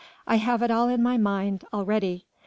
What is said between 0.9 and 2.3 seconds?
my mind already....